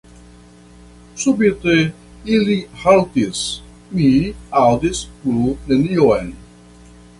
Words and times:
Subite, 1.23 1.75
ili 2.37 2.55
haltis, 2.85 3.43
mi 3.99 4.09
aŭdis 4.65 5.05
plu 5.21 5.55
nenion. 5.71 6.37